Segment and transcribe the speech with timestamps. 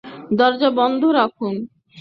[0.31, 1.55] দরজা বন্ধ রাখুন।